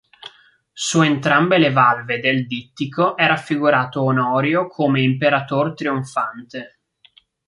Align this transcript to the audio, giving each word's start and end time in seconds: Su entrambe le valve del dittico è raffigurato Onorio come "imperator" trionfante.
Su 0.73 1.03
entrambe 1.03 1.59
le 1.59 1.69
valve 1.69 2.17
del 2.19 2.47
dittico 2.47 3.15
è 3.15 3.27
raffigurato 3.27 4.01
Onorio 4.01 4.65
come 4.65 5.03
"imperator" 5.03 5.75
trionfante. 5.75 6.79